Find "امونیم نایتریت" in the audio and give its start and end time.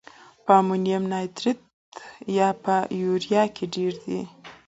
0.61-1.59